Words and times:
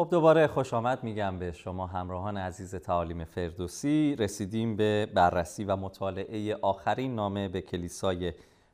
خب 0.00 0.08
دوباره 0.10 0.46
خوش 0.46 0.74
آمد 0.74 1.04
میگم 1.04 1.38
به 1.38 1.52
شما 1.52 1.86
همراهان 1.86 2.36
عزیز 2.36 2.74
تعالیم 2.74 3.24
فردوسی. 3.24 4.16
رسیدیم 4.18 4.76
به 4.76 5.08
بررسی 5.14 5.64
و 5.64 5.76
مطالعه 5.76 6.56
آخرین 6.62 7.14
نامه 7.14 7.48
به 7.48 7.60
کلیسای 7.62 8.32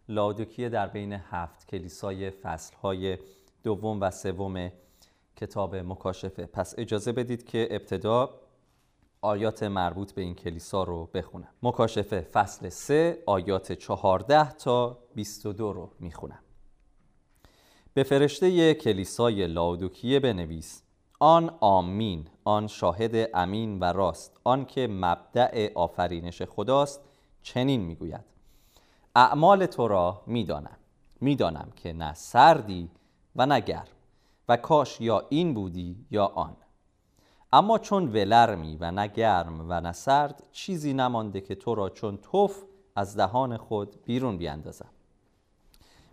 لادوکیه 0.09 0.69
در 0.69 0.87
بین 0.87 1.13
هفت 1.13 1.69
کلیسای 1.69 2.31
فصلهای 2.31 3.19
دوم 3.63 4.01
و 4.01 4.11
سوم 4.11 4.73
کتاب 5.37 5.77
مکاشفه. 5.77 6.47
پس 6.47 6.75
اجازه 6.79 7.13
بدید 7.13 7.47
که 7.47 7.69
ابتدا 7.71 8.31
آیات 9.21 9.63
مربوط 9.63 10.13
به 10.13 10.23
این 10.23 10.35
کلیسا 10.35 10.85
رو 10.85 11.09
بخونم. 11.15 11.49
مکاشفه 11.63 12.21
فصل 12.21 12.69
3 12.69 13.19
آیات 13.27 13.73
14 13.73 14.53
تا 14.53 14.99
22 15.15 15.73
رو 15.73 15.91
می‌خونم. 16.01 16.41
به 17.95 18.03
فرشته 18.03 18.75
کلیسای 18.75 19.47
لاودوکیه 19.47 20.21
بنویس. 20.21 20.86
آن 21.19 21.55
آمین 21.61 22.29
آن 22.45 22.67
شاهد 22.67 23.31
امین 23.35 23.79
و 23.79 23.85
راست 23.85 24.41
آن 24.45 24.65
که 24.65 24.89
مبدع 24.91 25.73
آفرینش 25.75 26.43
خداست 26.43 27.01
چنین 27.43 27.81
می‌گوید 27.81 28.25
اعمال 29.15 29.67
تو 29.67 29.89
را 29.89 30.23
می‌دانم 30.27 30.77
می‌دانم 31.21 31.69
که 31.77 31.93
نه 31.93 32.15
سردی 32.15 32.91
و 33.37 33.47
نه 33.47 33.61
گرم 33.61 33.87
و 34.49 34.57
کاش 34.57 35.01
یا 35.01 35.27
این 35.29 35.55
بودی 35.55 36.07
یا 36.11 36.27
آن. 36.27 36.57
اما 37.53 37.79
چون 37.79 38.09
ولرمی 38.09 38.77
و 38.81 38.91
نه 38.91 39.07
گرم 39.09 39.67
و 39.69 39.81
نه 39.81 39.93
سرد 39.93 40.43
چیزی 40.53 40.93
نمانده 40.93 41.41
که 41.41 41.55
تو 41.55 41.75
را 41.75 41.89
چون 41.89 42.17
توف 42.17 42.63
از 42.97 43.17
دهان 43.17 43.57
خود 43.57 44.05
بیرون 44.05 44.37
بیاندازم 44.37 44.89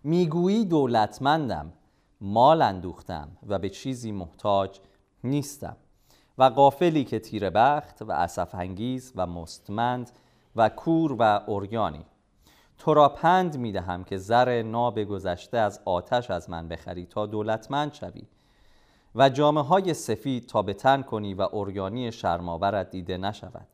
می‌گویی 0.03 0.65
دولتمندم 0.65 1.73
مال 2.21 2.61
اندوختم 2.61 3.37
و 3.47 3.59
به 3.59 3.69
چیزی 3.69 4.11
محتاج 4.11 4.79
نیستم. 5.23 5.77
و 6.37 6.43
قافلی 6.43 7.03
که 7.03 7.19
تیر 7.19 7.49
بخت 7.49 8.01
و 8.01 8.11
اسف 8.11 8.55
انگیز 8.55 9.13
و 9.15 9.27
مستمند 9.27 10.11
و 10.55 10.69
کور 10.69 11.15
و 11.19 11.41
اوریانی. 11.47 12.05
تو 12.77 12.93
را 12.93 13.09
پند 13.09 13.57
می 13.57 13.71
دهم 13.71 14.03
که 14.03 14.17
زر 14.17 14.61
ناب 14.61 15.03
گذشته 15.03 15.57
از 15.57 15.81
آتش 15.85 16.31
از 16.31 16.49
من 16.49 16.67
بخری 16.67 17.05
تا 17.05 17.25
دولتمند 17.25 17.93
شوی. 17.93 18.23
و 19.15 19.29
جامعه 19.29 19.63
های 19.63 19.93
سفید 19.93 20.47
تا 20.47 20.61
به 20.61 20.73
تن 20.73 21.01
کنی 21.01 21.33
و 21.33 21.41
اوریانی 21.41 22.11
شرماورت 22.11 22.89
دیده 22.89 23.17
نشود. 23.17 23.67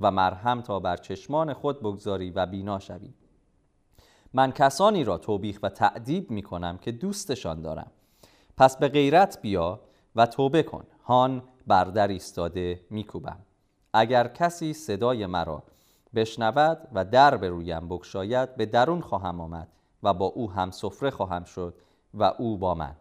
و 0.00 0.10
مرهم 0.10 0.62
تا 0.62 0.80
بر 0.80 0.96
چشمان 0.96 1.52
خود 1.52 1.80
بگذاری 1.80 2.30
و 2.30 2.46
بینا 2.46 2.78
شوی. 2.78 3.14
من 4.32 4.52
کسانی 4.52 5.04
را 5.04 5.18
توبیخ 5.18 5.58
و 5.62 5.68
تعدیب 5.68 6.30
می 6.30 6.42
کنم 6.42 6.78
که 6.78 6.92
دوستشان 6.92 7.62
دارم. 7.62 7.90
پس 8.56 8.76
به 8.76 8.88
غیرت 8.88 9.40
بیا 9.42 9.80
و 10.16 10.26
توبه 10.26 10.62
کن. 10.62 10.84
هان 11.04 11.42
بردر 11.66 12.08
ایستاده 12.08 12.80
میکوبم. 12.90 13.38
اگر 13.92 14.28
کسی 14.28 14.72
صدای 14.72 15.26
مرا 15.26 15.62
بشنود 16.14 16.88
و 16.92 17.04
در 17.04 17.36
به 17.36 17.48
رویم 17.48 17.88
بگشاید 17.88 18.56
به 18.56 18.66
درون 18.66 19.00
خواهم 19.00 19.40
آمد 19.40 19.68
و 20.02 20.14
با 20.14 20.26
او 20.26 20.52
هم 20.52 20.70
سفره 20.70 21.10
خواهم 21.10 21.44
شد 21.44 21.74
و 22.14 22.22
او 22.22 22.58
با 22.58 22.74
من. 22.74 22.96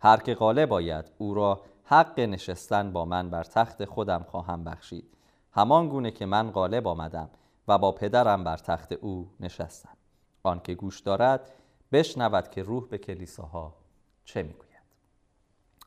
هر 0.00 0.16
که 0.16 0.34
غالب 0.34 0.68
باید 0.68 1.12
او 1.18 1.34
را 1.34 1.60
حق 1.84 2.20
نشستن 2.20 2.92
با 2.92 3.04
من 3.04 3.30
بر 3.30 3.44
تخت 3.44 3.84
خودم 3.84 4.22
خواهم 4.28 4.64
بخشید. 4.64 5.16
همان 5.52 5.88
گونه 5.88 6.10
که 6.10 6.26
من 6.26 6.50
غالب 6.50 6.88
آمدم 6.88 7.30
و 7.68 7.78
با 7.78 7.92
پدرم 7.92 8.44
بر 8.44 8.56
تخت 8.56 8.92
او 8.92 9.30
نشستم. 9.40 9.96
آنکه 10.42 10.74
گوش 10.74 11.00
دارد 11.00 11.50
بشنود 11.92 12.48
که 12.48 12.62
روح 12.62 12.88
به 12.88 12.98
کلیساها 12.98 13.74
چه 14.24 14.42
می‌گوید. 14.42 14.82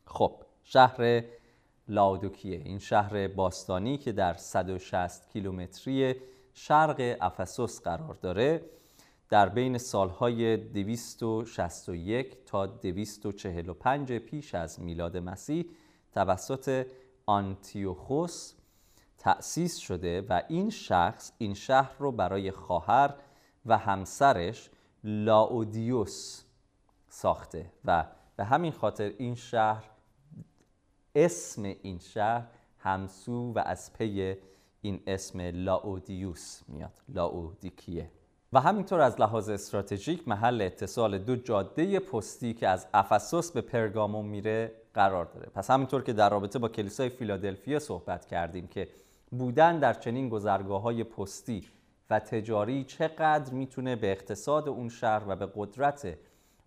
خب 0.05 0.31
شهر 0.63 1.23
لاودوکیه 1.89 2.61
این 2.65 2.79
شهر 2.79 3.27
باستانی 3.27 3.97
که 3.97 4.11
در 4.11 4.33
160 4.33 5.29
کیلومتری 5.29 6.15
شرق 6.53 7.17
افسوس 7.21 7.81
قرار 7.81 8.13
داره. 8.13 8.61
در 9.29 9.49
بین 9.49 9.77
سالهای 9.77 10.57
261 10.57 12.45
تا 12.45 12.65
245 12.65 14.11
پیش 14.11 14.55
از 14.55 14.81
میلاد 14.81 15.17
مسیح 15.17 15.65
توسط 16.13 16.87
آنتیوخوس 17.25 18.53
تأسیس 19.17 19.77
شده 19.77 20.21
و 20.21 20.41
این 20.47 20.69
شخص 20.69 21.31
این 21.37 21.53
شهر 21.53 21.95
رو 21.99 22.11
برای 22.11 22.51
خواهر 22.51 23.13
و 23.65 23.77
همسرش 23.77 24.69
لاودیوس 25.03 26.43
ساخته 27.09 27.71
و 27.85 28.05
به 28.35 28.45
همین 28.45 28.71
خاطر 28.71 29.13
این 29.17 29.35
شهر 29.35 29.83
اسم 31.15 31.63
این 31.63 31.99
شهر 31.99 32.47
همسو 32.79 33.53
و 33.53 33.59
از 33.65 33.93
پی 33.93 34.35
این 34.81 34.99
اسم 35.07 35.41
لاودیوس 35.41 36.61
میاد 36.67 37.01
لاودیکیه. 37.09 38.11
و 38.53 38.59
همینطور 38.59 38.99
از 38.99 39.19
لحاظ 39.19 39.49
استراتژیک 39.49 40.27
محل 40.27 40.61
اتصال 40.61 41.17
دو 41.17 41.35
جاده 41.35 41.99
پستی 41.99 42.53
که 42.53 42.67
از 42.67 42.87
افسوس 42.93 43.51
به 43.51 43.61
پرگامون 43.61 44.25
میره 44.25 44.71
قرار 44.93 45.25
داره. 45.25 45.49
پس 45.55 45.71
همینطور 45.71 46.03
که 46.03 46.13
در 46.13 46.29
رابطه 46.29 46.59
با 46.59 46.69
کلیسای 46.69 47.09
فیلادلفیا 47.09 47.79
صحبت 47.79 48.25
کردیم 48.25 48.67
که 48.67 48.87
بودن 49.31 49.79
در 49.79 49.93
چنین 49.93 50.29
گذرگاه 50.29 50.81
های 50.81 51.03
پستی 51.03 51.67
و 52.09 52.19
تجاری 52.19 52.83
چقدر 52.83 53.53
می‌تونه 53.53 53.95
به 53.95 54.11
اقتصاد 54.11 54.69
اون 54.69 54.89
شهر 54.89 55.23
و 55.27 55.35
به 55.35 55.49
قدرت 55.55 56.17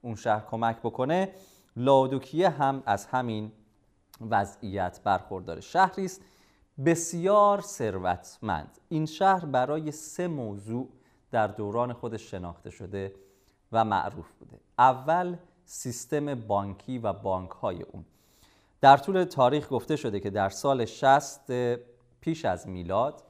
اون 0.02 0.14
شهر 0.14 0.44
کمک 0.50 0.78
بکنه 0.78 1.32
لاودوکیه 1.76 2.48
هم 2.48 2.82
از 2.86 3.06
همین 3.06 3.52
وضعیت 4.30 5.00
برخوردار 5.04 5.60
شهری 5.60 6.04
است. 6.04 6.20
بسیار 6.84 7.60
ثروتمند. 7.60 8.78
این 8.88 9.06
شهر 9.06 9.44
برای 9.44 9.90
سه 9.90 10.28
موضوع 10.28 10.88
در 11.30 11.46
دوران 11.46 11.92
خودش 11.92 12.30
شناخته 12.30 12.70
شده 12.70 13.14
و 13.72 13.84
معروف 13.84 14.30
بوده. 14.38 14.60
اول 14.78 15.36
سیستم 15.64 16.34
بانکی 16.34 16.98
و 16.98 17.12
بانک 17.12 17.50
های 17.50 17.82
اون. 17.82 18.04
در 18.80 18.96
طول 18.96 19.24
تاریخ 19.24 19.68
گفته 19.70 19.96
شده 19.96 20.20
که 20.20 20.30
در 20.30 20.48
سال 20.48 20.84
60 20.84 21.40
پیش 22.20 22.44
از 22.44 22.68
میلاد 22.68 23.22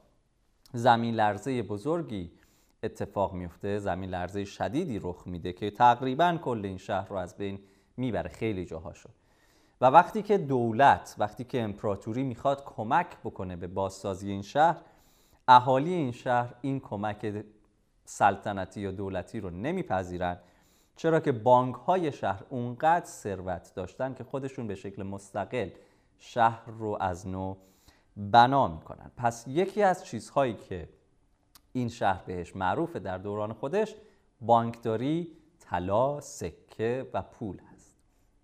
زمین 0.73 1.15
لرزه 1.15 1.63
بزرگی 1.63 2.31
اتفاق 2.83 3.33
میفته 3.33 3.79
زمین 3.79 4.09
لرزه 4.09 4.45
شدیدی 4.45 4.99
رخ 4.99 5.27
میده 5.27 5.53
که 5.53 5.71
تقریبا 5.71 6.37
کل 6.43 6.61
این 6.63 6.77
شهر 6.77 7.07
رو 7.07 7.15
از 7.15 7.37
بین 7.37 7.59
می‌بره. 7.97 8.29
خیلی 8.29 8.65
جاهاشو 8.65 9.09
و 9.81 9.85
وقتی 9.85 10.21
که 10.21 10.37
دولت 10.37 11.15
وقتی 11.17 11.43
که 11.43 11.61
امپراتوری 11.61 12.23
می‌خواد 12.23 12.63
کمک 12.65 13.07
بکنه 13.23 13.55
به 13.55 13.67
بازسازی 13.67 14.31
این 14.31 14.41
شهر 14.41 14.81
اهالی 15.47 15.93
این 15.93 16.11
شهر 16.11 16.53
این 16.61 16.79
کمک 16.79 17.45
سلطنتی 18.05 18.81
یا 18.81 18.91
دولتی 18.91 19.39
رو 19.39 19.49
نمیپذیرن. 19.49 20.37
چرا 20.95 21.19
که 21.19 21.31
بانک 21.31 21.75
های 21.75 22.11
شهر 22.11 22.43
اونقدر 22.49 23.05
ثروت 23.05 23.71
داشتن 23.75 24.13
که 24.13 24.23
خودشون 24.23 24.67
به 24.67 24.75
شکل 24.75 25.03
مستقل 25.03 25.69
شهر 26.19 26.69
رو 26.69 26.97
از 26.99 27.27
نو 27.27 27.55
بنا 28.17 28.67
می‌کنن. 28.67 29.11
پس 29.17 29.45
یکی 29.47 29.83
از 29.83 30.05
چیزهایی 30.05 30.53
که 30.53 30.89
این 31.73 31.89
شهر 31.89 32.23
بهش 32.25 32.55
معروفه 32.55 32.99
در 32.99 33.17
دوران 33.17 33.53
خودش 33.53 33.95
بانکداری 34.41 35.37
طلا 35.59 36.19
سکه 36.19 37.09
و 37.13 37.21
پول 37.21 37.57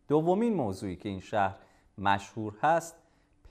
دومین 0.08 0.54
موضوعی 0.54 0.96
که 0.96 1.10
این 1.10 1.20
شهر 1.20 1.56
مشهور 1.98 2.54
هست 2.62 2.96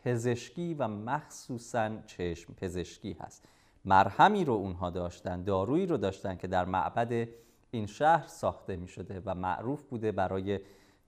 پزشکی 0.05 0.75
و 0.75 0.89
مخصوصا 0.89 1.91
چشم 2.07 2.55
پزشکی 2.55 3.17
هست. 3.21 3.45
مرهمی 3.85 4.45
رو 4.45 4.53
اونها 4.53 4.91
داشتن 4.91 5.43
دارویی 5.43 5.87
رو 5.87 5.97
داشتن 5.97 6.37
که 6.37 6.47
در 6.47 6.65
معبد 6.65 7.29
این 7.71 7.87
شهر 7.87 8.27
ساخته 8.27 8.77
می 8.77 8.89
شده 8.89 9.23
و 9.27 9.35
معروف 9.35 9.83
بوده 9.83 10.13
برای 10.13 10.61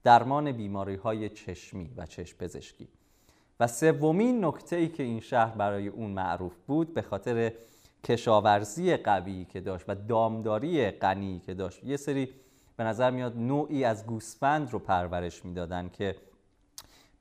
درمان 0.03 0.51
بیماری 0.51 0.95
های 0.95 1.29
چشمی 1.29 1.91
و 1.97 2.05
چشم 2.05 2.37
پزشکی. 2.37 2.87
و 3.59 3.67
سومین 3.67 4.45
نکته 4.45 4.75
ای 4.75 4.87
که 4.87 5.03
این 5.03 5.19
شهر 5.19 5.55
برای 5.55 5.87
اون 5.87 6.11
معروف 6.11 6.55
بود 6.67 6.93
به 6.93 7.01
خاطر 7.01 7.53
کشاورزی 8.03 8.97
قوی 8.97 9.45
که 9.45 9.59
داشت 9.59 9.85
و 9.87 9.95
دامداری 9.95 10.91
غنی 10.91 11.41
که 11.45 11.53
داشت 11.53 11.83
یه 11.83 11.97
سری 11.97 12.29
به 12.79 12.85
نظر 12.85 13.11
میاد 13.11 13.37
نوعی 13.37 13.83
از 13.83 14.05
گوسفند 14.05 14.71
رو 14.71 14.79
پرورش 14.79 15.45
می‌دادن 15.45 15.89
که 15.89 16.15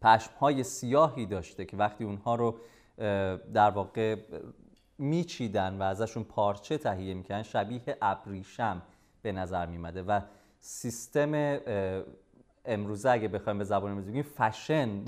پشمهای 0.03 0.63
سیاهی 0.63 1.27
داشته 1.27 1.65
که 1.65 1.77
وقتی 1.77 2.05
اونها 2.05 2.35
رو 2.35 2.55
در 3.55 3.71
واقع 3.71 4.17
میچیدن 4.99 5.79
و 5.79 5.83
ازشون 5.83 6.25
پارچه 6.25 6.79
تهیه 6.79 7.15
می‌کنن 7.15 7.43
شبیه 7.43 7.97
ابریشم 8.03 8.83
به 9.23 9.33
نظر 9.33 9.67
میمده 9.67 10.03
و 10.03 10.21
سیستم 10.61 11.59
امروزه 12.65 13.11
اگه 13.11 13.29
بخوایم 13.29 13.59
به 13.59 13.65
زبان 13.65 13.91
امروزی 13.91 14.11
بگیم 14.11 14.23
فشن 14.23 15.05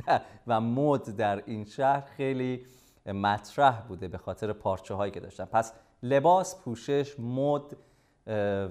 و 0.46 0.60
مد 0.60 1.16
در 1.16 1.42
این 1.46 1.64
شهر 1.64 2.00
خیلی 2.00 2.66
مطرح 3.06 3.80
بوده 3.80 4.08
به 4.08 4.18
خاطر 4.18 4.52
پارچه 4.52 4.94
هایی 4.94 5.12
که 5.12 5.20
داشتن. 5.20 5.44
پس 5.44 5.72
لباس 6.02 6.62
پوشش 6.62 7.20
مد 7.20 7.76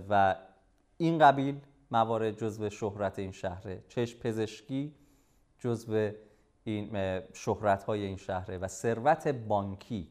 و 0.09 0.35
این 0.97 1.19
قبیل 1.19 1.59
موارد 1.91 2.37
جزو 2.37 2.69
شهرت 2.69 3.19
این 3.19 3.31
شهره. 3.31 3.83
چشم 3.87 4.19
پزشکی 4.19 4.95
جزو 5.59 6.11
این 6.63 7.21
شهرت 7.33 7.83
های 7.83 8.05
این 8.05 8.17
شهره 8.17 8.57
و 8.57 8.67
ثروت 8.67 9.27
بانکی 9.27 10.07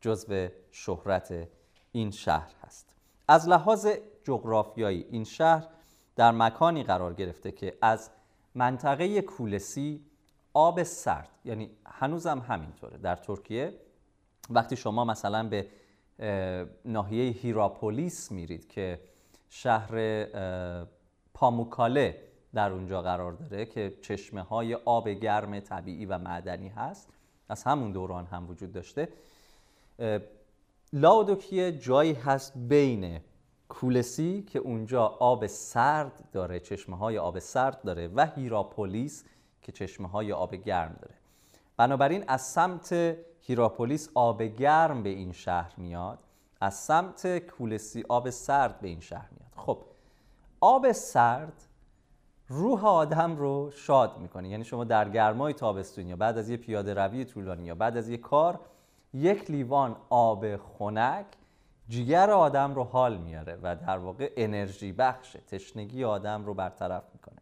جزو 0.00 0.48
شهرت 0.70 1.48
این 1.92 2.10
شهر 2.10 2.52
هست. 2.62 2.94
از 3.28 3.48
لحاظ 3.48 3.86
جغرافیایی 4.24 5.06
این 5.10 5.24
شهر 5.24 5.68
در 6.16 6.30
مکانی 6.30 6.82
قرار 6.82 7.14
گرفته 7.14 7.52
که 7.52 7.78
از 7.82 8.10
منطقه 8.54 9.22
کولسی 9.22 10.04
آب 10.54 10.82
سرد 10.82 11.28
یعنی 11.44 11.70
هنوزم 11.86 12.38
همینطوره 12.38 12.98
در 12.98 13.16
ترکیه. 13.16 13.74
وقتی 14.50 14.76
شما 14.76 15.04
مثلا 15.04 15.48
به 15.48 15.66
ناحیه 16.84 17.32
هیراپولیس 17.32 18.32
میرید 18.32 18.68
که 18.68 19.00
شهر 19.48 20.26
پاموکاله 21.40 22.16
در 22.54 22.72
اونجا 22.72 23.02
قرار 23.02 23.32
داره 23.32 23.66
که 23.66 23.94
چشمه 24.02 24.42
های 24.42 24.74
آب 24.74 25.08
گرم 25.08 25.60
طبیعی 25.60 26.06
و 26.06 26.18
معدنی 26.18 26.68
هست. 26.68 27.08
از 27.48 27.62
همون 27.62 27.92
دوران 27.92 28.26
هم 28.26 28.50
وجود 28.50 28.72
داشته. 28.72 29.08
لاودوکیه 30.92 31.72
جایی 31.72 32.12
هست 32.12 32.52
بین 32.56 33.20
کولسی 33.68 34.42
که 34.42 34.58
اونجا 34.58 35.06
آب 35.06 35.46
سرد 35.46 36.24
داره 36.32 36.60
چشمه 36.60 36.96
های 36.96 37.18
آب 37.18 37.38
سرد 37.38 37.82
داره 37.82 38.08
و 38.08 38.26
هیراپولیس 38.26 39.24
که 39.62 39.72
چشمه 39.72 40.08
های 40.08 40.32
آب 40.32 40.54
گرم 40.54 40.96
داره. 41.00 41.14
بنابراین 41.76 42.24
از 42.28 42.42
سمت 42.42 43.16
هیراپولیس 43.40 44.10
آب 44.14 44.42
گرم 44.42 45.02
به 45.02 45.08
این 45.08 45.32
شهر 45.32 45.74
میاد 45.76 46.18
از 46.60 46.74
سمت 46.74 47.38
کولسی 47.38 48.04
آب 48.08 48.30
سرد 48.30 48.80
به 48.80 48.88
این 48.88 49.00
شهر 49.00 49.28
میاد. 49.30 49.39
آب 50.60 50.92
سرد 50.92 51.52
روح 52.48 52.86
آدم 52.86 53.36
رو 53.36 53.70
شاد 53.70 54.18
می‌کنه. 54.18 54.48
یعنی 54.48 54.64
شما 54.64 54.84
در 54.84 55.08
گرمای 55.08 55.52
تابستون 55.52 56.08
یا 56.08 56.16
بعد 56.16 56.38
از 56.38 56.50
یه 56.50 56.56
پیاده 56.56 56.94
روی 56.94 57.24
طولانی 57.24 57.64
یا 57.64 57.74
بعد 57.74 57.96
از 57.96 58.08
یه 58.08 58.16
کار 58.16 58.60
یک 59.14 59.50
لیوان 59.50 59.96
آب 60.10 60.56
خنک 60.56 61.26
جگر 61.88 62.30
آدم 62.30 62.74
رو 62.74 62.84
حال 62.84 63.16
میاره 63.16 63.58
و 63.62 63.76
در 63.76 63.98
واقع 63.98 64.32
انرژی 64.36 64.92
بخشه 64.92 65.40
تشنگی 65.40 66.04
آدم 66.04 66.44
رو 66.44 66.54
برطرف 66.54 67.02
می‌کنه. 67.12 67.38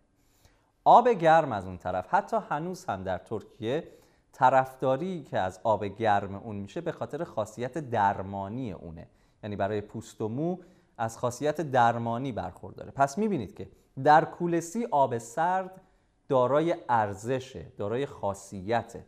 آب 0.85 1.09
گرم 1.09 1.53
از 1.53 1.67
اون 1.67 1.79
طرف. 1.79 2.07
حتی 2.15 2.37
هنوز 2.51 2.85
هم 2.85 3.03
در 3.03 3.19
ترکیه 3.19 3.89
طرفداری 4.33 5.23
که 5.23 5.39
از 5.39 5.61
آب 5.65 5.85
گرم 5.85 6.35
اون 6.35 6.57
میشه 6.57 6.81
به 6.81 6.93
خاطر 6.93 7.25
خاصیت 7.25 7.79
درمانی 7.79 8.73
اونه. 8.73 9.07
یعنی 9.43 9.57
برای 9.57 9.81
پوست 9.81 10.21
و 10.21 10.29
مو 10.29 10.57
از 10.99 11.19
خاصیت 11.19 11.61
درمانی 11.61 12.33
برخورداره. 12.33 12.91
پس 12.91 13.19
می‌بینید 13.19 13.55
که 13.57 13.69
در 14.05 14.25
کولسی 14.25 14.87
آب 14.91 15.19
سرد 15.19 15.81
دارای 16.29 16.77
ارزشه 16.89 17.67
دارای 17.77 18.07
خاصیته 18.07 19.05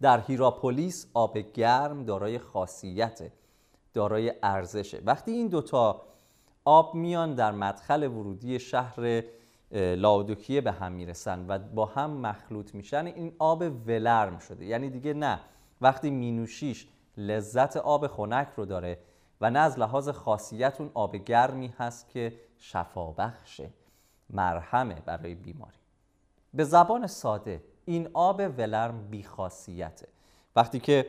در 0.00 0.20
هیراپولیس 0.20 1.06
آب 1.14 1.38
گرم 1.38 2.04
دارای 2.04 2.38
خاصیته 2.38 3.32
دارای 3.94 4.32
ارزشه 4.42 5.02
وقتی 5.06 5.30
این 5.30 5.48
دوتا 5.48 6.02
آب 6.64 6.94
میان 6.94 7.34
در 7.34 7.52
مدخل 7.52 8.06
ورودی 8.06 8.58
شهر 8.58 9.22
لاودوکیه 9.72 10.60
به 10.60 10.72
هم 10.72 10.92
می‌رسن 10.92 11.46
و 11.48 11.58
با 11.58 11.86
هم 11.86 12.10
مخلوط 12.10 12.74
میشن 12.74 13.06
این 13.06 13.32
آب 13.38 13.64
ولرم 13.86 14.38
شده. 14.38 14.64
یعنی 14.64 14.90
دیگه 14.90 15.14
نه. 15.14 15.40
وقتی 15.80 16.10
مینوشیش 16.10 16.88
لذت 17.16 17.76
آب 17.76 18.06
خنک 18.06 18.48
رو 18.56 18.64
داره 18.64 18.98
و 19.42 19.50
نه 19.50 19.58
از 19.58 19.78
لحاظ 19.78 20.08
خاصیت 20.08 20.80
اون 20.80 20.90
آب 20.94 21.16
گرمی 21.16 21.74
هست 21.78 22.08
که 22.08 22.32
شفابخشه 22.58 23.70
مرهمه 24.30 24.94
برای 24.94 25.34
بیماری. 25.34 25.78
به 26.54 26.64
زبان 26.64 27.06
ساده 27.06 27.62
این 27.84 28.08
آب 28.12 28.40
ولرم 28.58 29.08
بیخاصیته. 29.10 30.08
وقتی 30.56 30.80
که 30.80 31.06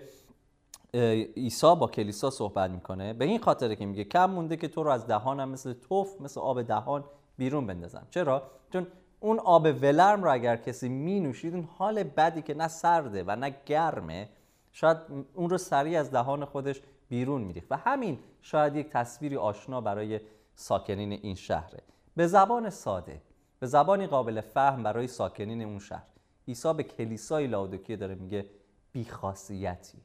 عیسی 1.35 1.75
با 1.75 1.87
کلیسا 1.87 2.29
صحبت 2.29 2.71
می‌کنه 2.71 3.13
به 3.13 3.25
این 3.25 3.39
خاطره 3.39 3.75
که 3.75 3.85
میگه 3.85 4.03
کم 4.03 4.25
مونده 4.25 4.57
که 4.57 4.67
تو 4.67 4.83
رو 4.83 4.89
از 4.89 5.07
دهانم 5.07 5.49
مثل 5.49 5.73
توف 5.73 6.21
مثل 6.21 6.39
آب 6.39 6.61
دهان 6.61 7.03
بیرون 7.37 7.67
بندازم. 7.67 8.07
چرا؟ 8.11 8.43
چون 8.73 8.87
اون 9.19 9.39
آب 9.39 9.65
ولرم 9.65 10.23
رو 10.23 10.31
اگر 10.31 10.55
کسی 10.55 10.89
می 10.89 11.19
نوشید 11.19 11.53
اون 11.53 11.69
حال 11.77 12.03
بدی 12.03 12.41
که 12.41 12.53
نه 12.53 12.67
سرده 12.67 13.23
و 13.27 13.35
نه 13.35 13.55
گرمه 13.65 14.29
شاید 14.71 14.97
اون 15.33 15.49
رو 15.49 15.57
سریع 15.57 15.99
از 15.99 16.11
دهان 16.11 16.45
خودش 16.45 16.81
بیرون 17.13 17.41
میریخت 17.41 17.71
و 17.71 17.77
همین 17.77 18.19
شاید 18.41 18.75
یک 18.75 18.89
تصویری 18.89 19.37
آشنا 19.37 19.81
برای 19.81 20.19
ساکنین 20.55 21.11
این 21.11 21.35
شهره. 21.35 21.83
به 22.15 22.27
زبان 22.27 22.69
ساده 22.69 23.21
به 23.59 23.67
زبانی 23.67 24.07
قابل 24.07 24.41
فهم 24.41 24.83
برای 24.83 25.07
ساکنین 25.07 25.61
اون 25.61 25.79
شهر. 25.79 26.03
عیسی 26.47 26.73
به 26.73 26.83
کلیسای 26.83 27.47
لاودوکیه 27.47 27.95
داره 27.95 28.15
میگه 28.15 28.45
بیخاصیتی. 28.91 29.97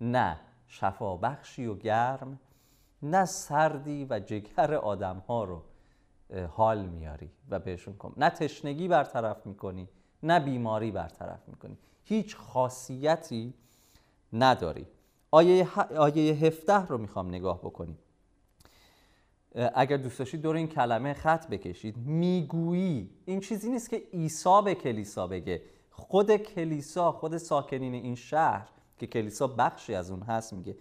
نه 0.00 0.40
شفابخشی 0.66 1.66
و 1.66 1.74
گرم 1.74 2.40
نه 3.02 3.24
سردی 3.24 4.06
و 4.10 4.20
جگر 4.20 4.74
آدم 4.74 5.22
ها 5.28 5.44
رو 5.44 5.62
حال 6.48 6.86
میاری 6.86 7.30
و 7.48 7.58
بهشون 7.58 7.96
کن. 7.96 8.14
نه 8.16 8.30
تشنگی 8.30 8.88
برطرف 8.88 9.46
می‌کنی 9.46 9.88
نه 10.22 10.40
بیماری 10.40 10.90
برطرف 10.90 11.48
می‌کنی. 11.48 11.78
هیچ 12.04 12.36
خاصیتی 12.36 13.54
نداری. 14.32 14.86
آیه, 15.30 15.68
آیه 15.96 16.34
17 16.34 16.86
رو 16.86 16.98
می‌خوام 16.98 17.28
نگاه 17.28 17.58
بکنیم. 17.58 17.98
اگر 19.74 19.96
دوست 19.96 20.18
داشتید 20.18 20.42
دور 20.42 20.56
این 20.56 20.68
کلمه 20.68 21.14
خط 21.14 21.48
بکشید. 21.48 21.96
می‌گویی. 21.96 23.10
این 23.24 23.40
چیزی 23.40 23.70
نیست 23.70 23.90
که 23.90 24.02
عیسی 24.12 24.62
به 24.64 24.74
کلیسا 24.74 25.26
بگه. 25.26 25.62
خود 25.90 26.36
کلیسا 26.36 27.12
خود 27.12 27.36
ساکنین 27.36 27.94
این 27.94 28.14
شهر 28.14 28.68
که 28.98 29.06
کلیسا 29.06 29.46
بخشی 29.46 29.94
از 29.94 30.10
اون 30.10 30.22
هست 30.22 30.52
میگه 30.52 30.76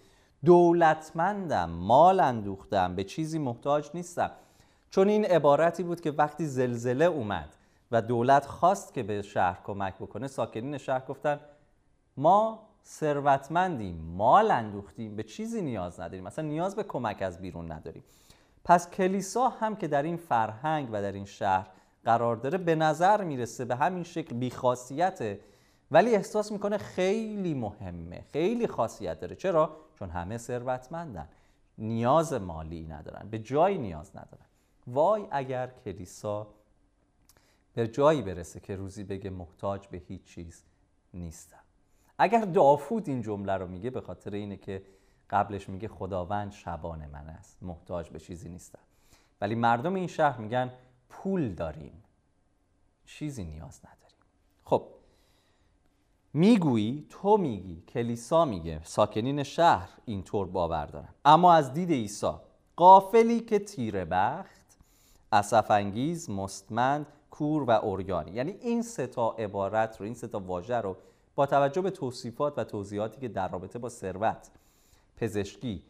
دولتمندم 0.45 1.69
مال 1.69 2.19
اندوختم 2.19 2.95
به 2.95 3.03
چیزی 3.03 3.39
محتاج 3.39 3.89
نیستم. 3.93 4.31
چون 4.89 5.09
این 5.09 5.25
عبارتی 5.25 5.83
بود 5.83 6.01
که 6.01 6.11
وقتی 6.11 6.45
زلزله 6.45 7.05
اومد 7.05 7.55
و 7.91 8.01
دولت 8.01 8.45
خواست 8.45 8.93
که 8.93 9.03
به 9.03 9.21
شهر 9.21 9.59
کمک 9.63 9.95
بکنه 9.95 10.27
ساکنین 10.27 10.77
شهر 10.77 11.05
گفتن 11.07 11.39
ما 12.17 12.68
ثروتمندیم. 12.85 13.95
مال 13.95 14.51
اندوختیم. 14.51 15.15
به 15.15 15.23
چیزی 15.23 15.61
نیاز 15.61 15.99
نداریم. 15.99 16.23
مثلا 16.23 16.45
نیاز 16.45 16.75
به 16.75 16.83
کمک 16.83 17.21
از 17.21 17.41
بیرون 17.41 17.71
نداریم. 17.71 18.03
پس 18.63 18.89
کلیسا 18.91 19.49
هم 19.49 19.75
که 19.75 19.87
در 19.87 20.03
این 20.03 20.17
فرهنگ 20.17 20.89
و 20.91 21.01
در 21.01 21.11
این 21.11 21.25
شهر 21.25 21.67
قرار 22.05 22.35
داره 22.35 22.57
به 22.57 22.75
نظر 22.75 23.23
می‌رسه 23.23 23.65
به 23.65 23.75
همین 23.75 24.03
شکل 24.03 24.35
بیخاصیته. 24.35 25.39
ولی 25.91 26.15
احساس 26.15 26.51
می‌کنه 26.51 26.77
خیلی 26.77 27.53
مهمه. 27.53 28.25
خیلی 28.33 28.67
خاصیت 28.67 29.19
داره. 29.19 29.35
چرا؟ 29.35 29.77
چون 29.95 30.09
همه 30.09 30.37
ثروتمندن. 30.37 31.29
نیاز 31.77 32.33
مالی 32.33 32.87
ندارن. 32.87 33.29
به 33.29 33.39
جایی 33.39 33.77
نیاز 33.77 34.09
ندارن. 34.09 34.45
وای 34.87 35.27
اگر 35.31 35.67
کلیسا 35.85 36.47
به 37.73 37.87
جایی 37.87 38.21
برسه 38.21 38.59
که 38.59 38.75
روزی 38.75 39.03
بگه 39.03 39.29
محتاج 39.29 39.87
به 39.87 39.97
هیچ 39.97 40.23
چیز 40.23 40.63
نیستم. 41.13 41.59
اگر 42.19 42.45
داوود 42.45 43.09
این 43.09 43.21
جمله 43.21 43.53
رو 43.53 43.67
میگه 43.67 43.89
به 43.89 44.01
خاطر 44.01 44.33
اینه 44.33 44.57
که 44.57 44.83
قبلش 45.29 45.69
میگه 45.69 45.87
خداوند 45.87 46.51
شبان 46.51 47.05
من 47.05 47.27
است 47.29 47.57
محتاج 47.61 48.09
به 48.09 48.19
چیزی 48.19 48.49
نیستم. 48.49 48.79
ولی 49.41 49.55
مردم 49.55 49.93
این 49.93 50.07
شهر 50.07 50.37
میگن 50.37 50.71
پول 51.09 51.53
داریم 51.53 52.03
چیزی 53.05 53.43
نیاز 53.43 53.79
نداریم. 53.79 54.17
خب 54.65 54.87
می‌گویی 56.33 57.05
تو 57.09 57.37
میگی 57.37 57.83
کلیسا 57.87 58.45
میگه 58.45 58.81
ساکنین 58.83 59.43
شهر 59.43 59.89
اینطور 60.05 60.47
باور 60.47 60.85
دارن 60.85 61.13
اما 61.25 61.53
از 61.53 61.73
دید 61.73 61.91
عیسی 61.91 62.31
قافلی 62.75 63.39
که 63.39 63.59
تیره 63.59 64.05
بخت 64.05 64.77
انگیز 65.69 66.29
مستمند 66.29 67.05
کور 67.31 67.63
و 67.63 67.71
اورگانی 67.71 68.31
یعنی 68.31 68.51
این 68.51 68.81
سه 68.81 69.07
تا 69.07 69.31
عبارت 69.31 69.97
رو 69.97 70.05
این 70.05 70.13
سه 70.13 70.27
تا 70.27 70.39
واژه 70.39 70.75
رو 70.75 70.97
با 71.39 71.45
توجه 71.45 71.81
به 71.81 71.91
توصیفات 71.91 72.53
و 72.57 72.63
توضیحاتی 72.63 73.21
که 73.21 73.27
در 73.27 73.47
رابطه 73.47 73.79
با 73.79 73.89
ثروت 73.89 74.49
پزشکی 75.17 75.83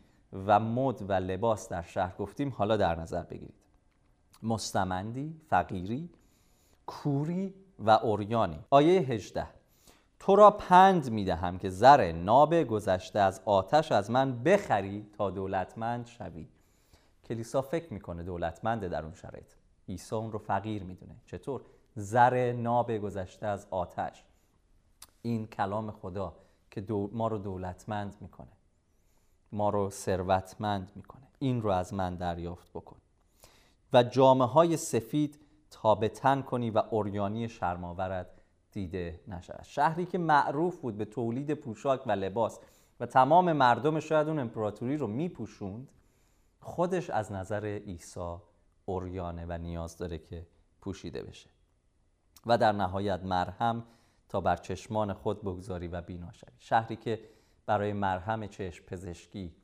و 0.46 0.60
مد 0.60 1.10
و 1.10 1.13
لباس 1.13 1.70
در 1.70 1.82
شهر 1.82 2.15
گفتیم 2.18 2.50
حالا 2.58 2.77
در 2.77 3.00
نظر 3.00 3.24
بگیرید. 3.24 3.53
مستمندی، 4.44 5.41
فقیری، 5.48 6.10
کوری 6.88 7.53
و 7.79 7.89
اوریانی 7.89 8.60
آیه 8.70 9.01
18 9.01 9.48
تو 10.20 10.36
را 10.36 10.51
پند 10.51 11.10
می 11.12 11.25
دهم 11.25 11.58
که 11.58 11.70
زر 11.70 12.12
ناب 12.12 12.63
گذشته 12.63 13.20
از 13.20 13.41
آتش 13.46 13.91
از 13.91 14.12
من 14.12 14.44
بخری 14.44 15.06
تا 15.18 15.29
دولتمند 15.29 16.06
شوی. 16.06 16.48
کلیسا 17.25 17.62
فکر 17.62 17.94
می‌کنه 17.94 18.24
دولتمنده 18.24 18.89
در 18.89 19.03
اون 19.03 19.13
شرایط. 19.13 19.53
عیسی 19.88 20.15
اون 20.15 20.32
رو 20.32 20.39
فقیر 20.39 20.84
می‌دونه 20.84 21.15
چطور؟ 21.25 21.62
زر 21.96 22.51
ناب 22.51 22.98
گذشته 22.98 23.48
از 23.48 23.68
آتش. 23.72 24.24
این 25.22 25.48
کلام 25.48 25.92
خدا 25.92 26.36
که 26.72 26.86
ما 27.12 27.28
رو 27.28 27.38
دولتمند 27.38 28.16
می‌کنه. 28.22 28.52
ما 29.52 29.70
رو 29.70 29.90
ثروتمند 29.90 30.92
می‌کنه. 30.96 31.28
این 31.40 31.62
رو 31.62 31.70
از 31.70 31.94
من 31.94 32.16
دریافت 32.16 32.70
بکن. 32.74 32.98
و 33.94 34.04
جامعه 34.04 34.48
های 34.48 34.78
سفید 34.78 35.40
تا 35.72 35.96
به 35.96 36.10
تن 36.10 36.42
کنی 36.42 36.70
و 36.70 36.84
اوریانی 36.90 37.50
شرماورت 37.50 38.28
دیده 38.72 39.20
نشود. 39.28 39.64
شهری 39.64 40.06
که 40.06 40.18
معروف 40.18 40.78
بود 40.78 40.98
به 40.98 41.06
تولید 41.06 41.54
پوشاک 41.54 42.08
و 42.08 42.12
لباس 42.12 42.60
و 43.00 43.06
تمام 43.06 43.54
مردم 43.54 44.00
شاید 44.00 44.28
اون 44.28 44.40
امپراتوری 44.40 44.98
رو 44.98 45.08
میپوشوند 45.08 45.92
خودش 46.60 47.10
از 47.10 47.32
نظر 47.32 47.66
عیسی 47.66 48.36
اوریانه 48.86 49.46
و 49.50 49.58
نیاز 49.58 49.98
داره 49.98 50.18
که 50.18 50.48
پوشیده 50.82 51.24
بشه. 51.24 51.50
و 52.46 52.58
در 52.58 52.72
نهایت 52.72 53.24
مرهم 53.24 53.84
تا 54.30 54.42
بر 54.42 54.56
چشمان 54.56 55.14
خود 55.14 55.42
بگذاری 55.42 55.88
و 55.88 56.02
بینا 56.02 56.32
شوی. 56.32 56.50
شهری 56.60 56.96
که 56.96 57.20
برای 57.66 57.94
مرهم 57.94 58.48
چشم 58.48 58.86
پزشکی 58.86 59.56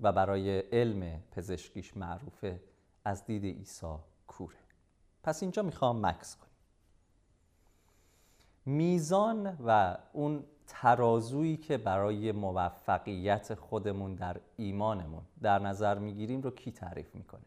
و 0.00 0.12
برای 0.12 0.58
علم 0.58 1.22
پزشکیش 1.30 1.96
معروفه 1.96 2.60
از 3.04 3.24
دید 3.24 3.44
عیسی 3.44 3.96
کوره. 4.26 4.56
پس 5.22 5.42
اینجا 5.42 5.62
می‌خوام 5.62 6.06
مکس 6.06 6.36
کنیم. 6.36 6.46
میزان 8.66 9.46
و 9.66 9.98
اون 10.12 10.44
ترازویی 10.66 11.56
که 11.56 11.78
برای 11.78 12.32
موفقیت 12.32 13.54
خودمون 13.54 14.14
در 14.14 14.40
ایمانمون 14.56 15.22
در 15.42 15.58
نظر 15.58 15.98
می‌گیریم 15.98 16.40
رو 16.40 16.50
کی 16.50 16.72
تعریف 16.72 17.14
می‌کنه؟ 17.14 17.46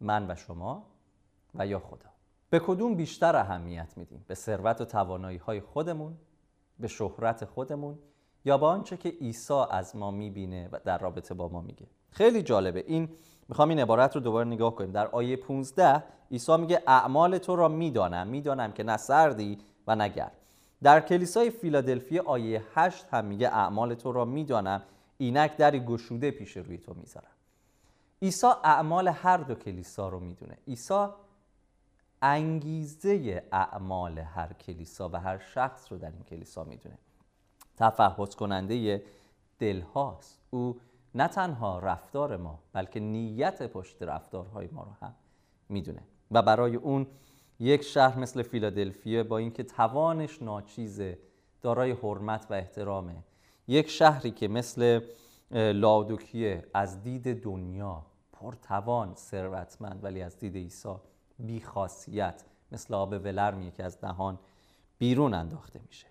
من 0.00 0.30
و 0.30 0.34
شما 0.34 0.86
و 1.54 1.66
یا 1.66 1.78
خدا؟ 1.78 2.10
به 2.52 2.58
کدوم 2.58 2.94
بیشتر 2.94 3.36
اهمیت 3.36 3.92
میدیم؟ 3.96 4.24
به 4.28 4.34
ثروت 4.34 4.80
و 4.80 4.84
توانایی 4.84 5.38
های 5.38 5.60
خودمون 5.60 6.16
به 6.78 6.88
شهرت 6.88 7.44
خودمون 7.44 7.98
یا 8.44 8.58
به 8.58 8.66
آنچه 8.66 8.96
که 8.96 9.08
عیسی 9.08 9.62
از 9.70 9.96
ما 9.96 10.10
می‌بینه 10.10 10.68
و 10.72 10.78
در 10.84 10.98
رابطه 10.98 11.34
با 11.34 11.48
ما 11.48 11.60
میگه؟ 11.60 11.86
خیلی 12.10 12.42
جالبه. 12.42 12.84
این 12.86 13.08
می‌خوام 13.48 13.68
این 13.68 13.78
عبارت 13.78 14.14
رو 14.14 14.20
دوباره 14.20 14.48
نگاه 14.48 14.74
کنیم. 14.74 14.92
در 14.92 15.06
آیه 15.06 15.36
15 15.36 16.04
عیسی 16.30 16.56
میگه 16.56 16.82
اعمال 16.86 17.38
تو 17.38 17.56
را 17.56 17.68
می‌دانم. 17.68 18.26
می‌دانم 18.26 18.72
که 18.72 18.82
نه 18.82 18.96
سردی 18.96 19.58
و 19.86 19.96
نه 19.96 20.08
گرم. 20.08 20.32
در 20.82 21.00
کلیسای 21.00 21.50
فیلادلفی 21.50 22.18
آیه 22.18 22.62
8 22.74 23.06
هم 23.10 23.24
میگه 23.24 23.48
اعمال 23.48 23.94
تو 23.94 24.12
را 24.12 24.24
می‌دانم. 24.24 24.82
اینک 25.18 25.56
دری 25.56 25.80
گشوده 25.80 26.30
پیش 26.30 26.56
روی 26.56 26.78
تو 26.78 26.94
می‌ذارم. 26.94 27.32
عیسی 28.22 28.46
اعمال 28.64 29.08
هر 29.08 29.36
دو 29.36 29.54
کلیسا 29.54 30.08
رو 30.08 30.20
می‌دونه. 30.20 30.58
عیسی 30.68 31.06
انگیزه 32.22 33.42
اعمال 33.52 34.18
هر 34.18 34.52
کلیسا 34.52 35.08
و 35.08 35.16
هر 35.20 35.38
شخص 35.38 35.92
رو 35.92 35.98
در 35.98 36.10
این 36.10 36.22
کلیسا 36.22 36.64
می‌دونه. 36.64 36.98
تفحص 37.76 38.34
کننده 38.34 39.02
دل 39.58 39.80
هاست 39.80 40.40
او 40.50 40.80
نه 41.14 41.28
تنها 41.28 41.78
رفتار 41.78 42.36
ما 42.36 42.58
بلکه 42.72 43.00
نیت 43.00 43.62
پشت 43.62 44.02
رفتارهای 44.02 44.68
ما 44.72 44.82
رو 44.82 45.06
هم 45.06 45.14
می‌دونه. 45.68 46.02
و 46.30 46.42
برای 46.42 46.76
اون 46.76 47.06
یک 47.60 47.82
شهر 47.82 48.18
مثل 48.18 48.42
فیلادلفیا 48.42 49.24
با 49.24 49.38
اینکه 49.38 49.62
توانش 49.62 50.42
ناچیزه 50.42 51.18
دارای 51.62 51.90
حرمت 51.90 52.46
و 52.50 52.54
احترامه 52.54 53.16
یک 53.68 53.88
شهری 53.88 54.30
که 54.30 54.48
مثل 54.48 55.00
لادوکیه 55.50 56.64
از 56.74 57.02
دید 57.02 57.42
دنیا 57.42 58.06
پرتوان 58.32 59.14
ثروتمند 59.14 60.04
ولی 60.04 60.22
از 60.22 60.38
دید 60.38 60.56
عیسی 60.56 60.94
بیخاصیت 61.46 62.44
مثل 62.72 62.94
آب 62.94 63.12
ولرمیه 63.12 63.70
که 63.70 63.84
از 63.84 64.00
دهان 64.00 64.38
بیرون 64.98 65.34
انداخته 65.34 65.80
میشه. 65.86 66.06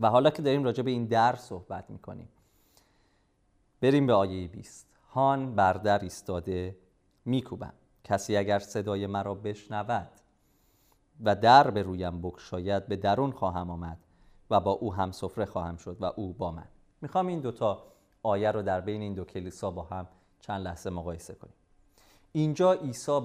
و 0.00 0.10
حالا 0.10 0.30
که 0.30 0.42
داریم 0.42 0.64
راجع 0.64 0.82
به 0.82 0.90
این 0.90 1.06
در 1.06 1.36
صحبت 1.36 1.90
می‌کنیم 1.90 2.28
بریم 3.80 4.06
به 4.06 4.12
آیه 4.12 4.48
20 4.48 4.86
هان 5.10 5.54
بر 5.54 5.72
در 5.72 5.98
ایستاده 5.98 6.76
میکوبم. 7.24 7.72
کسی 8.04 8.36
اگر 8.36 8.58
صدای 8.58 9.06
مرا 9.06 9.34
بشنود 9.34 10.10
و 11.24 11.36
در 11.36 11.70
به 11.70 11.82
رویم 11.82 12.22
بکشاید 12.22 12.86
به 12.86 12.96
درون 12.96 13.32
خواهم 13.32 13.70
آمد 13.70 13.98
و 14.50 14.60
با 14.60 14.70
او 14.70 14.94
هم 14.94 15.12
سفره 15.12 15.44
خواهم 15.44 15.76
شد 15.76 15.96
و 16.00 16.04
او 16.04 16.32
با 16.32 16.50
من. 16.50 16.68
می‌خوام 17.00 17.26
این 17.26 17.40
دوتا 17.40 17.84
آیه 18.22 18.50
رو 18.50 18.62
در 18.62 18.80
بین 18.80 19.00
این 19.00 19.14
دو 19.14 19.24
کلیسا 19.24 19.70
با 19.70 19.82
هم 19.82 20.08
چند 20.40 20.64
لحظه 20.64 20.90
مقایسه 20.90 21.34
کنیم. 21.34 21.54
اینجا 22.36 22.72
عیسی 22.72 23.20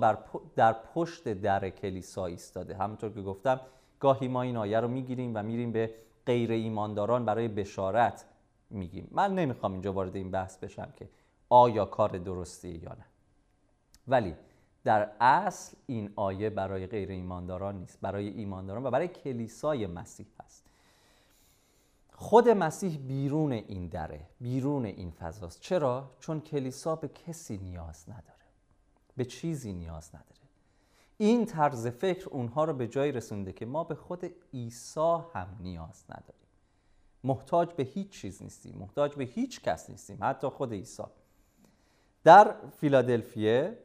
در 0.56 0.74
پشت 0.74 1.28
در 1.28 1.70
کلیسا 1.70 2.26
ایستاده. 2.26 2.76
همونطور 2.76 3.10
که 3.10 3.22
گفتم 3.22 3.62
گاهی 4.00 4.28
ما 4.28 4.42
این 4.42 4.58
آیه 4.58 4.80
رو 4.80 4.88
می‌گیریم 4.88 5.32
و 5.36 5.44
میریم 5.44 5.72
به 5.72 5.96
غیر 6.26 6.52
ایمانداران 6.52 7.26
برای 7.26 7.48
بشارت 7.48 8.26
میگیم. 8.70 9.08
من 9.12 9.36
نمی‌خوام 9.36 9.72
اینجا 9.72 9.94
وارد 9.94 10.16
این 10.16 10.32
بحث 10.32 10.58
بشم 10.58 10.94
که 10.96 11.10
آیا 11.50 11.86
کار 11.86 12.18
درستی 12.18 12.70
یا 12.70 12.90
نه. 12.90 13.06
ولی 14.08 14.36
در 14.84 15.12
اصل 15.20 15.78
این 15.86 16.14
آیه 16.16 16.50
برای 16.50 16.88
غیر 16.88 17.10
ایمانداران 17.10 17.80
نیست 17.80 18.02
برای 18.02 18.28
ایمانداران 18.28 18.86
و 18.86 18.92
برای 18.92 19.08
کلیسای 19.08 19.88
مسیح 19.88 20.28
هست. 20.44 20.66
خود 22.14 22.50
مسیح 22.50 22.98
بیرون 22.98 23.52
این 23.52 23.88
دره 23.88 24.22
بیرون 24.42 24.86
این 24.86 25.12
فضاست. 25.12 25.62
چرا؟ 25.62 26.12
چون 26.20 26.42
کلیسا 26.42 26.96
به 26.96 27.08
کسی 27.08 27.58
نیاز 27.58 28.10
نداره. 28.10 28.39
به 29.20 29.26
چیزی 29.26 29.74
نیاز 29.74 30.10
نداره. 30.10 30.42
این 31.18 31.46
طرز 31.46 31.88
فکر 31.88 32.30
اونها 32.30 32.64
رو 32.64 32.74
به 32.74 32.88
جایی 32.88 33.12
رسونده 33.12 33.54
که 33.54 33.66
ما 33.66 33.84
به 33.84 33.96
خود 33.96 34.26
عیسی 34.54 35.18
هم 35.34 35.58
نیاز 35.60 36.04
نداریم. 36.10 36.48
محتاج 37.24 37.74
به 37.74 37.84
هیچ 37.84 38.10
چیز 38.10 38.44
نیستیم 38.44 38.78
محتاج 38.78 39.16
به 39.16 39.24
هیچ 39.24 39.62
کس 39.62 39.90
نیستیم 39.90 40.18
حتی 40.22 40.48
خود 40.48 40.74
عیسی. 40.74 41.04
در 42.24 42.56
فیلادلفیه 42.78 43.78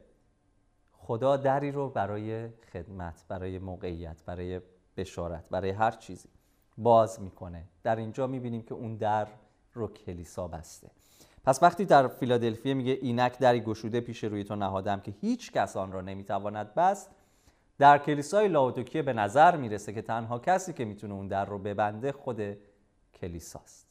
خدا 0.93 1.37
دری 1.37 1.71
رو 1.71 1.89
برای 1.89 2.49
خدمت 2.49 3.25
برای 3.27 3.59
موقعیت 3.59 4.23
برای 4.25 4.61
بشارت 4.97 5.49
برای 5.49 5.69
هر 5.69 5.91
چیزی 5.91 6.29
باز 6.77 7.21
می‌کنه. 7.21 7.63
در 7.83 7.95
اینجا 7.95 8.27
می‌بینیم 8.27 8.61
که 8.61 8.73
اون 8.73 8.95
در 8.95 9.27
رو 9.73 9.87
کلیسا 9.87 10.47
بسته. 10.47 10.91
پس 11.45 11.63
وقتی 11.63 11.85
در 11.85 12.07
فیلادلفیه 12.07 12.73
میگه 12.73 12.91
اینک 13.01 13.39
دری 13.39 13.61
گشوده 13.61 14.01
پیش 14.01 14.23
روی 14.23 14.43
تو 14.43 14.55
نهادم 14.55 14.99
که 14.99 15.13
هیچ 15.21 15.51
کس 15.51 15.77
آن 15.77 15.91
را 15.91 16.01
نمی‌تواند 16.01 16.73
بست 16.73 17.09
در 17.77 17.97
کلیسای 17.97 18.47
لاودوکیه 18.47 19.01
به 19.01 19.13
نظر 19.13 19.57
می‌رسه 19.57 19.93
که 19.93 20.01
تنها 20.01 20.39
کسی 20.39 20.73
که 20.73 20.85
می‌تونه 20.85 21.13
اون 21.13 21.27
در 21.27 21.45
رو 21.45 21.59
ببنده 21.59 22.11
خود 22.11 22.57
کلیساست. 23.13 23.87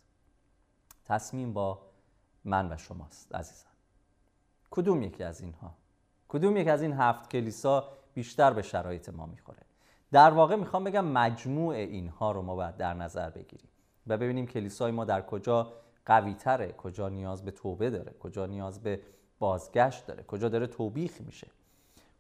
تصمیم 1.05 1.53
با 1.53 1.81
من 2.45 2.73
و 2.73 2.77
شماست 2.77 3.35
عزیزان. 3.35 3.73
کدوم 4.71 5.03
یکی 5.03 5.25
از 5.25 5.41
اینها؟ 5.41 5.75
کدوم 6.29 6.57
یک 6.57 6.69
از 6.69 6.83
این 6.83 6.93
هفت 6.93 7.31
کلیسا 7.31 7.89
بیشتر 8.15 8.53
به 8.53 8.63
شرایط 8.63 9.09
ما 9.09 9.27
می‌خوره؟ 9.27 9.63
در 10.13 10.31
واقع 10.31 10.57
می‌خوام 10.57 10.85
بگم 10.85 11.05
مجموع 11.05 11.75
اینها 11.75 12.33
رو 12.33 12.43
ما 12.43 12.55
باید 12.55 12.77
در 12.77 12.95
نظر 12.95 13.31
بگیریم 13.31 13.69
و 14.07 14.17
ببینیم 14.17 14.47
کلیسای 14.47 14.93
ما 14.93 15.05
در 15.05 15.23
کجا 15.23 15.73
قوی 16.07 16.35
تره 16.35 16.73
کجا 16.73 17.09
نیاز 17.09 17.45
به 17.45 17.51
توبه 17.51 17.91
داره 17.91 18.13
کجا 18.21 18.47
نیاز 18.47 18.83
به 18.83 19.01
بازگشت 19.39 20.07
داره 20.07 20.23
کجا 20.23 20.49
داره 20.49 20.67
توبیخ 20.67 21.21
میشه. 21.21 21.47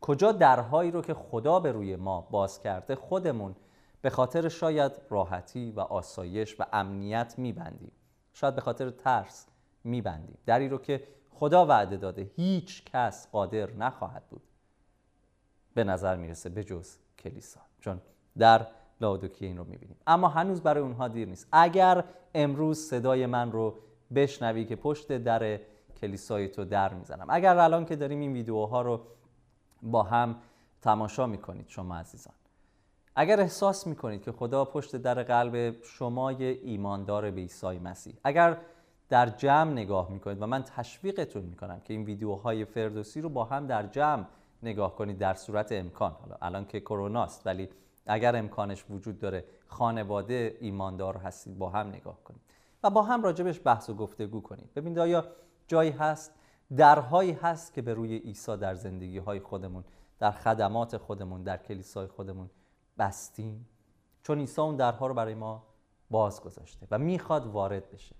کجا 0.00 0.32
درهایی 0.32 0.90
رو 0.90 1.02
که 1.02 1.14
خدا 1.14 1.60
به 1.60 1.72
روی 1.72 1.96
ما 1.96 2.20
باز 2.20 2.60
کرده 2.60 2.94
خودمون 2.94 3.56
به 4.02 4.10
خاطر 4.10 4.48
شاید 4.48 4.92
راحتی 5.10 5.72
و 5.72 5.80
آسایش 5.80 6.60
و 6.60 6.64
امنیت 6.72 7.34
میبندیم. 7.38 7.92
شاید 8.32 8.54
به 8.54 8.60
خاطر 8.60 8.90
ترس 8.90 9.46
میبندیم. 9.84 10.38
دری 10.46 10.68
رو 10.68 10.78
که 10.78 11.08
خدا 11.30 11.66
وعده 11.66 11.96
داده 11.96 12.30
هیچ 12.36 12.84
کس 12.84 13.28
قادر 13.30 13.70
نخواهد 13.70 14.22
بود. 14.30 14.42
به 15.74 15.84
نظر 15.84 16.16
می‌رسه 16.16 16.48
به 16.48 16.64
جز 16.64 16.96
کلیسا. 17.18 17.60
چون 17.80 18.00
در 18.38 18.66
لاودوکیه 19.04 19.48
این 19.48 19.58
رو 19.58 19.64
می‌بینیم. 19.64 19.96
اما 20.06 20.28
هنوز 20.28 20.60
برای 20.60 20.82
اونها 20.82 21.08
دیر 21.08 21.28
نیست. 21.28 21.48
اگر 21.52 22.04
امروز 22.34 22.78
صدای 22.78 23.26
من 23.26 23.52
رو 23.52 23.74
بشنوی 24.14 24.64
که 24.64 24.76
پشت 24.76 25.12
در 25.12 25.60
کلیسای 26.00 26.48
تو 26.48 26.64
در 26.64 26.94
می‌زنم. 26.94 27.26
اگر 27.28 27.58
الان 27.58 27.84
که 27.84 27.96
داریم 27.96 28.20
این 28.20 28.32
ویدیوها 28.32 28.82
رو 28.82 29.00
با 29.82 30.02
هم 30.02 30.36
تماشا 30.82 31.26
می‌کنید 31.26 31.68
شما 31.68 31.96
عزیزان. 31.96 32.34
اگر 33.16 33.40
احساس 33.40 33.86
می‌کنید 33.86 34.22
که 34.22 34.32
خدا 34.32 34.64
پشت 34.64 34.96
در 34.96 35.22
قلب 35.22 35.82
شمای 35.82 36.44
ایماندار 36.44 37.30
به 37.30 37.40
عیسی 37.40 37.78
مسیح 37.78 38.14
اگر 38.24 38.56
در 39.08 39.26
جمع 39.26 39.72
نگاه 39.72 40.10
می‌کنید 40.10 40.42
و 40.42 40.46
من 40.46 40.62
تشویقتون 40.62 41.42
می‌کنم 41.42 41.80
که 41.80 41.94
این 41.94 42.04
ویدیوهای 42.04 42.64
فردوسی 42.64 43.20
رو 43.20 43.28
با 43.28 43.44
هم 43.44 43.66
در 43.66 43.86
جمع 43.86 44.24
نگاه 44.62 44.96
کنید 44.96 45.18
در 45.18 45.34
صورت 45.34 45.72
امکان. 45.72 46.16
حالا 46.20 46.36
الان 46.42 46.66
که 46.66 46.80
کروناست 46.80 47.46
ولی 47.46 47.68
اگر 48.06 48.36
امکانش 48.36 48.84
وجود 48.90 49.18
داره 49.18 49.44
خانواده 49.66 50.56
ایماندار 50.60 51.16
هستید 51.16 51.58
با 51.58 51.70
هم 51.70 51.88
نگاه 51.88 52.24
کنید 52.24 52.40
و 52.82 52.90
با 52.90 53.02
هم 53.02 53.22
راجبش 53.22 53.60
بحث 53.64 53.90
و 53.90 53.94
گفتگو 53.94 54.40
کنید 54.40 54.74
ببینید 54.74 54.98
آیا 54.98 55.26
جایی 55.68 55.90
هست 55.90 56.34
درهایی 56.76 57.32
هست 57.32 57.72
که 57.72 57.82
به 57.82 57.94
روی 57.94 58.18
عیسی 58.18 58.56
در 58.56 58.74
زندگی 58.74 59.18
های 59.18 59.40
خودمون 59.40 59.84
در 60.18 60.30
خدمات 60.30 60.96
خودمون 60.96 61.42
در 61.42 61.56
کلیسای 61.56 62.06
خودمون 62.06 62.50
بستیم؟ 62.98 63.68
چون 64.22 64.38
عیسی 64.38 64.60
اون 64.60 64.76
درها 64.76 65.06
رو 65.06 65.14
برای 65.14 65.34
ما 65.34 65.62
باز 66.10 66.40
گذاشته 66.40 66.86
و 66.90 66.98
می‌خواد 66.98 67.46
وارد 67.46 67.90
بشه. 67.90 68.16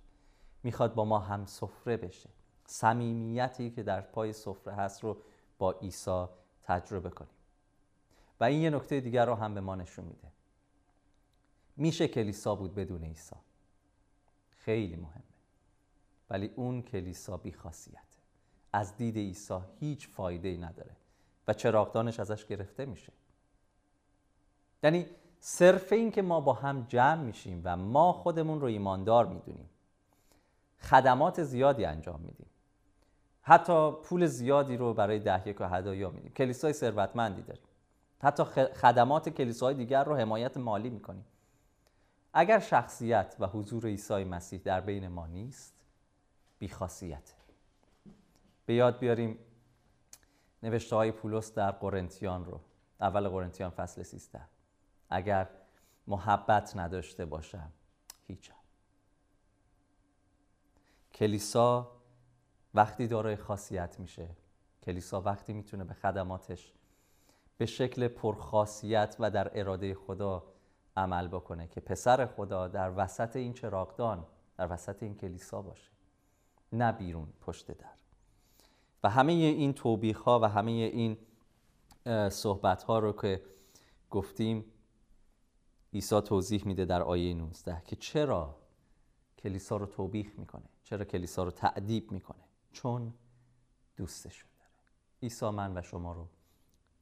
می‌خواد 0.62 0.94
با 0.94 1.04
ما 1.04 1.18
هم 1.18 1.46
سفره 1.46 1.96
بشه. 1.96 2.30
صمیمیتی 2.66 3.70
که 3.70 3.82
در 3.82 4.00
پای 4.00 4.32
سفره 4.32 4.74
هست 4.74 5.04
رو 5.04 5.16
با 5.58 5.72
عیسی 5.72 6.26
تجربه 6.62 7.10
کنیم. 7.10 7.30
این 8.44 8.60
یه 8.60 8.70
نکته 8.70 9.00
دیگر 9.00 9.26
رو 9.26 9.34
هم 9.34 9.54
به 9.54 9.60
ما 9.60 9.74
نشون 9.74 10.04
میده. 10.04 10.28
میشه 11.76 12.08
کلیسا 12.08 12.54
بود 12.54 12.74
بدون 12.74 13.04
عیسی. 13.04 13.36
خیلی 14.50 14.96
مهمه. 14.96 15.22
ولی 16.30 16.50
اون 16.56 16.82
کلیسا 16.82 17.36
بی 17.36 17.52
خاصیته 17.52 17.98
از 18.72 18.96
دید 18.96 19.16
عیسی 19.16 19.58
هیچ 19.80 20.08
فایده 20.08 20.48
ای 20.48 20.58
نداره 20.58 20.96
و 21.48 21.54
چراغدانش 21.54 22.20
ازش 22.20 22.46
گرفته 22.46 22.84
میشه. 22.84 23.12
یعنی 24.82 25.06
صرف 25.40 25.92
این 25.92 26.10
که 26.10 26.22
ما 26.22 26.40
با 26.40 26.52
هم 26.52 26.86
جمع 26.88 27.22
میشیم 27.22 27.60
و 27.64 27.76
ما 27.76 28.12
خودمون 28.12 28.60
رو 28.60 28.66
ایماندار 28.66 29.26
می‌دونیم 29.26 29.70
خدمات 30.80 31.42
زیادی 31.42 31.84
انجام 31.84 32.20
میدیم. 32.20 32.46
حتی 33.42 33.92
پول 33.92 34.26
زیادی 34.26 34.76
رو 34.76 34.94
برای 34.94 35.18
ده 35.18 35.48
یک 35.48 35.60
و 35.60 35.68
هدایا 35.68 36.10
میدیم. 36.10 36.32
کلیسای 36.32 36.72
ثروتمندی 36.72 37.42
داریم. 37.42 37.64
حتی 38.23 38.44
خدمات 38.75 39.28
کلیساهای 39.28 39.75
دیگر 39.75 40.04
رو 40.04 40.16
حمایت 40.16 40.56
مالی 40.56 40.90
می‌کنیم 40.90 41.25
اگر 42.33 42.59
شخصیت 42.59 43.37
و 43.40 43.47
حضور 43.47 43.87
عیسی 43.87 44.25
مسیح 44.25 44.61
در 44.64 44.80
بین 44.80 45.09
ما 45.09 45.26
نیست 45.26 45.75
بیخاصیته 46.59 47.35
به 48.66 48.75
یاد 48.75 48.99
بیاریم 48.99 49.38
نوشته 50.62 50.97
های 50.97 51.12
پولس 51.12 51.54
در 51.54 51.71
قرنتیان 51.71 52.44
رو 52.44 52.61
اول 53.00 53.28
قرنتیان 53.28 53.71
فصل 53.71 54.02
13 54.02 54.40
اگر 55.11 55.49
محبت 56.06 56.76
نداشته 56.76 57.25
باشم 57.25 57.73
هیچم 58.26 58.54
کلیسا 61.14 61.90
وقتی 62.75 63.06
دارای 63.06 63.37
خاصیت 63.37 64.00
میشه. 64.00 64.28
کلیسا 64.83 65.21
وقتی 65.21 65.52
می‌تونه 65.52 65.85
به 65.85 65.94
خدماتش 65.94 66.73
به 67.58 67.66
شکل 67.66 68.08
پرخاصیت 68.08 69.16
و 69.18 69.30
در 69.30 69.61
اراده 69.61 69.94
خدا 69.94 70.54
عمل 70.96 71.28
بکنه 71.28 71.68
که 71.68 71.80
پسر 71.80 72.26
خدا 72.26 72.68
در 72.68 72.92
وسط 72.96 73.37
این 73.37 73.52
چراغدان 73.52 74.26
در 74.58 74.73
وسط 74.73 75.02
این 75.02 75.14
کلیسا 75.14 75.62
باشه 75.62 75.90
نه 76.73 76.92
بیرون 76.92 77.28
پشت 77.40 77.70
در. 77.70 77.94
و 79.04 79.11
همه 79.11 79.32
این 79.32 79.73
توبیخ 79.73 80.20
ها 80.20 80.40
و 80.40 80.44
همه 80.44 80.70
این 80.70 81.18
صحبت 82.30 82.82
ها 82.82 82.99
رو 82.99 83.12
که 83.12 83.42
گفتیم 84.11 84.64
عیسی 85.92 86.20
توضیح 86.20 86.66
میده 86.66 86.84
در 86.84 87.02
آیه 87.02 87.34
19 87.34 87.82
که 87.84 87.96
چرا 87.96 88.56
کلیسا 89.38 89.76
رو 89.76 89.87
توبیخ 89.87 90.38
می‌کنه؟ 90.38 90.68
چرا 90.82 91.04
کلیسا 91.04 91.44
رو 91.44 91.50
تعدیب 91.50 92.12
می‌کنه؟ 92.12 92.44
چون 92.73 93.14
دوستشون 93.96 94.50
داره. 94.58 94.70
عیسی 95.23 95.50
من 95.50 95.78
و 95.78 95.82
شما 95.82 96.12
رو 96.12 96.28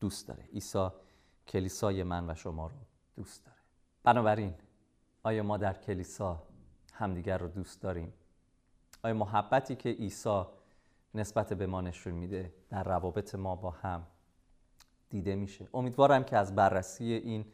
دوست 0.03 0.29
داره. 0.29 0.45
عیسی 0.53 0.89
کلیسای 1.49 2.03
من 2.03 2.31
و 2.31 2.35
شما 2.35 2.67
رو 2.67 2.77
دوست 3.17 3.45
داره. 3.45 3.59
بنابراین 4.05 4.55
آیا 5.23 5.43
ما 5.43 5.57
در 5.57 5.73
کلیسا 5.73 6.43
همدیگر 6.93 7.39
رو 7.39 7.49
دوست 7.49 7.83
داریم؟ 7.83 8.13
آیا 9.03 9.15
محبتی 9.15 9.77
که 9.77 9.89
عیسی 9.89 10.43
نسبت 11.15 11.53
به 11.53 11.67
ما 11.67 11.81
نشون 11.81 12.15
میده 12.15 12.53
در 12.71 12.85
روابط 12.85 13.35
ما 13.35 13.57
با 13.57 13.71
هم 13.71 14.07
دیده 15.11 15.35
میشه؟ 15.35 15.69
امیدوارم 15.75 16.25
که 16.25 16.37
از 16.37 16.55
بررسی 16.55 17.05
این 17.05 17.45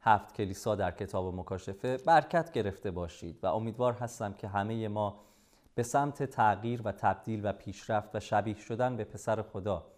هفت 0.00 0.34
کلیسا 0.34 0.74
در 0.74 0.90
کتاب 0.90 1.34
مکاشفه 1.34 1.96
برکت 1.96 2.52
گرفته 2.52 2.90
باشید 2.90 3.38
و 3.42 3.46
امیدوار 3.46 3.92
هستم 3.92 4.32
که 4.32 4.48
همه 4.48 4.88
ما 4.88 5.20
به 5.74 5.82
سمت 5.82 6.22
تغییر 6.22 6.82
و 6.84 6.92
تبدیل 6.92 7.40
و 7.44 7.52
پیشرفت 7.52 8.16
و 8.16 8.20
شبیه 8.20 8.58
شدن 8.58 8.96
به 8.96 9.04
پسر 9.04 9.42
خدا 9.42 9.92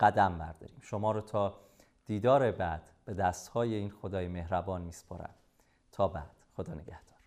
قدم 0.00 0.38
برداریم. 0.38 0.78
شما 0.80 1.12
رو 1.12 1.20
تا 1.20 1.60
دیدار 2.06 2.50
بعد 2.50 2.90
به 3.04 3.14
دستهای 3.14 3.74
این 3.74 3.90
خدای 3.90 4.28
مهربان 4.28 4.82
میسپارم. 4.82 5.34
تا 5.92 6.08
بعد. 6.08 6.30
خدا 6.56 6.74
نگهدار. 6.74 7.20